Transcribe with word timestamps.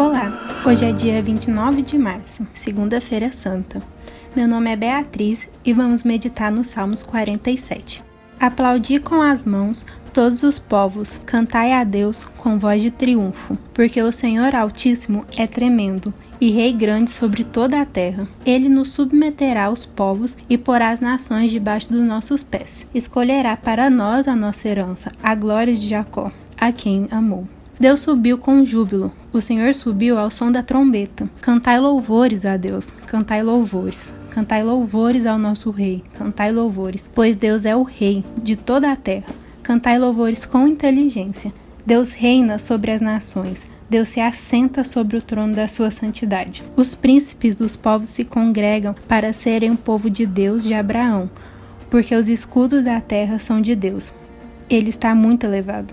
Olá, 0.00 0.32
hoje 0.64 0.86
é 0.86 0.92
dia 0.92 1.22
29 1.22 1.82
de 1.82 1.98
março, 1.98 2.48
segunda-feira 2.54 3.30
santa. 3.30 3.82
Meu 4.34 4.48
nome 4.48 4.70
é 4.70 4.74
Beatriz 4.74 5.46
e 5.62 5.74
vamos 5.74 6.04
meditar 6.04 6.50
nos 6.50 6.68
Salmos 6.68 7.02
47. 7.02 8.02
Aplaudi 8.40 8.98
com 8.98 9.20
as 9.20 9.44
mãos 9.44 9.84
todos 10.10 10.42
os 10.42 10.58
povos, 10.58 11.20
cantai 11.26 11.74
a 11.74 11.84
Deus 11.84 12.24
com 12.38 12.58
voz 12.58 12.80
de 12.80 12.90
triunfo, 12.90 13.58
porque 13.74 14.00
o 14.00 14.10
Senhor 14.10 14.54
Altíssimo 14.54 15.26
é 15.36 15.46
tremendo 15.46 16.14
e 16.40 16.48
Rei 16.50 16.72
grande 16.72 17.10
sobre 17.10 17.44
toda 17.44 17.78
a 17.78 17.84
terra. 17.84 18.26
Ele 18.46 18.70
nos 18.70 18.92
submeterá 18.92 19.66
aos 19.66 19.84
povos 19.84 20.34
e 20.48 20.56
porá 20.56 20.88
as 20.88 21.00
nações 21.00 21.50
debaixo 21.50 21.92
dos 21.92 22.00
nossos 22.00 22.42
pés. 22.42 22.86
Escolherá 22.94 23.54
para 23.54 23.90
nós 23.90 24.26
a 24.26 24.34
nossa 24.34 24.66
herança, 24.66 25.12
a 25.22 25.34
glória 25.34 25.74
de 25.74 25.86
Jacó, 25.86 26.32
a 26.56 26.72
quem 26.72 27.06
amou. 27.10 27.46
Deus 27.78 28.00
subiu 28.00 28.36
com 28.36 28.64
júbilo, 28.64 29.12
o 29.32 29.40
Senhor 29.40 29.74
subiu 29.74 30.18
ao 30.18 30.30
som 30.30 30.50
da 30.50 30.62
trombeta. 30.62 31.28
Cantai 31.40 31.78
louvores 31.80 32.44
a 32.44 32.56
Deus, 32.56 32.90
cantai 33.06 33.42
louvores. 33.42 34.12
Cantai 34.30 34.62
louvores 34.62 35.26
ao 35.26 35.38
nosso 35.38 35.70
Rei, 35.70 36.04
cantai 36.16 36.52
louvores, 36.52 37.10
pois 37.12 37.34
Deus 37.34 37.64
é 37.64 37.74
o 37.74 37.82
Rei 37.82 38.24
de 38.40 38.54
toda 38.54 38.92
a 38.92 38.96
terra. 38.96 39.34
Cantai 39.62 39.98
louvores 39.98 40.46
com 40.46 40.68
inteligência. 40.68 41.52
Deus 41.84 42.12
reina 42.12 42.58
sobre 42.58 42.92
as 42.92 43.00
nações, 43.00 43.66
Deus 43.90 44.08
se 44.10 44.20
assenta 44.20 44.84
sobre 44.84 45.16
o 45.16 45.20
trono 45.20 45.52
da 45.52 45.66
sua 45.66 45.90
santidade. 45.90 46.62
Os 46.76 46.94
príncipes 46.94 47.56
dos 47.56 47.74
povos 47.74 48.08
se 48.08 48.24
congregam 48.24 48.94
para 49.08 49.32
serem 49.32 49.72
o 49.72 49.76
povo 49.76 50.08
de 50.08 50.24
Deus 50.24 50.62
de 50.62 50.74
Abraão, 50.74 51.28
porque 51.90 52.14
os 52.14 52.28
escudos 52.28 52.84
da 52.84 53.00
terra 53.00 53.40
são 53.40 53.60
de 53.60 53.74
Deus. 53.74 54.12
Ele 54.68 54.90
está 54.90 55.12
muito 55.12 55.44
elevado. 55.44 55.92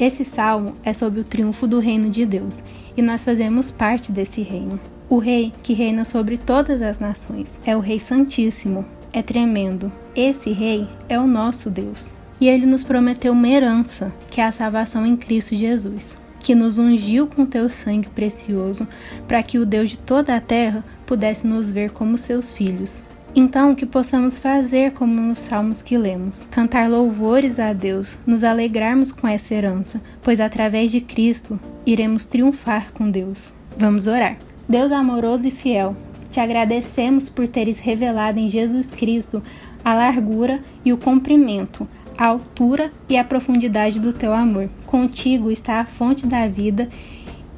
Esse 0.00 0.24
salmo 0.24 0.76
é 0.82 0.94
sobre 0.94 1.20
o 1.20 1.24
triunfo 1.24 1.66
do 1.66 1.78
reino 1.78 2.08
de 2.08 2.24
Deus 2.24 2.62
e 2.96 3.02
nós 3.02 3.22
fazemos 3.22 3.70
parte 3.70 4.10
desse 4.10 4.40
reino. 4.40 4.80
O 5.10 5.18
Rei 5.18 5.52
que 5.62 5.74
reina 5.74 6.06
sobre 6.06 6.38
todas 6.38 6.80
as 6.80 6.98
nações 6.98 7.60
é 7.66 7.76
o 7.76 7.80
Rei 7.80 8.00
Santíssimo, 8.00 8.86
é 9.12 9.20
tremendo. 9.20 9.92
Esse 10.16 10.52
Rei 10.52 10.88
é 11.06 11.20
o 11.20 11.26
nosso 11.26 11.68
Deus. 11.68 12.14
E 12.40 12.48
ele 12.48 12.64
nos 12.64 12.82
prometeu 12.82 13.34
uma 13.34 13.46
herança, 13.46 14.10
que 14.30 14.40
é 14.40 14.44
a 14.44 14.52
salvação 14.52 15.04
em 15.04 15.18
Cristo 15.18 15.54
Jesus, 15.54 16.16
que 16.38 16.54
nos 16.54 16.78
ungiu 16.78 17.26
com 17.26 17.44
teu 17.44 17.68
sangue 17.68 18.08
precioso, 18.08 18.88
para 19.28 19.42
que 19.42 19.58
o 19.58 19.66
Deus 19.66 19.90
de 19.90 19.98
toda 19.98 20.34
a 20.34 20.40
terra 20.40 20.82
pudesse 21.04 21.46
nos 21.46 21.68
ver 21.68 21.90
como 21.90 22.16
seus 22.16 22.54
filhos. 22.54 23.02
Então, 23.34 23.76
que 23.76 23.86
possamos 23.86 24.40
fazer 24.40 24.92
como 24.92 25.20
nos 25.20 25.38
salmos 25.38 25.82
que 25.82 25.96
lemos, 25.96 26.48
cantar 26.50 26.90
louvores 26.90 27.60
a 27.60 27.72
Deus, 27.72 28.18
nos 28.26 28.42
alegrarmos 28.42 29.12
com 29.12 29.28
essa 29.28 29.54
herança, 29.54 30.00
pois 30.20 30.40
através 30.40 30.90
de 30.90 31.00
Cristo 31.00 31.58
iremos 31.86 32.24
triunfar 32.24 32.92
com 32.92 33.08
Deus. 33.08 33.54
Vamos 33.78 34.08
orar. 34.08 34.36
Deus 34.68 34.90
amoroso 34.90 35.46
e 35.46 35.50
fiel, 35.50 35.96
te 36.28 36.40
agradecemos 36.40 37.28
por 37.28 37.46
teres 37.46 37.78
revelado 37.78 38.38
em 38.38 38.50
Jesus 38.50 38.86
Cristo 38.86 39.42
a 39.84 39.94
largura 39.94 40.60
e 40.84 40.92
o 40.92 40.96
comprimento, 40.96 41.88
a 42.18 42.26
altura 42.26 42.92
e 43.08 43.16
a 43.16 43.24
profundidade 43.24 44.00
do 44.00 44.12
teu 44.12 44.32
amor. 44.32 44.68
Contigo 44.86 45.50
está 45.50 45.80
a 45.80 45.86
fonte 45.86 46.26
da 46.26 46.48
vida 46.48 46.88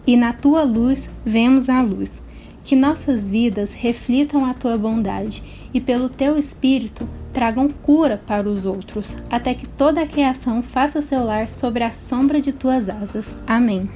e 0.07 0.17
na 0.17 0.33
tua 0.33 0.63
luz 0.63 1.09
vemos 1.25 1.69
a 1.69 1.81
luz. 1.81 2.23
Que 2.65 2.77
nossas 2.77 3.29
vidas 3.29 3.73
reflitam 3.73 4.47
a 4.47 4.55
tua 4.55 4.79
bondade 4.79 5.43
e, 5.73 5.81
pelo 5.81 6.09
teu 6.09 6.37
Espírito, 6.37 7.09
tragam 7.33 7.69
cura 7.69 8.21
para 8.27 8.49
os 8.49 8.65
outros, 8.65 9.17
até 9.31 9.55
que 9.55 9.69
toda 9.69 10.03
a 10.03 10.07
criação 10.07 10.63
faça 10.63 11.01
seu 11.01 11.25
lar 11.25 11.49
sobre 11.49 11.83
a 11.83 11.93
sombra 11.93 12.41
de 12.41 12.53
tuas 12.53 12.89
asas. 12.89 13.35
Amém. 13.47 13.89